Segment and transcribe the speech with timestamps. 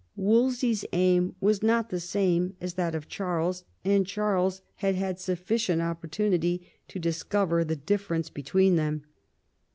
[0.15, 5.79] Wolsey's aim was not the same as that of Charles, and Charles had had sufficient
[5.79, 9.03] opportunity to discover the difference between them.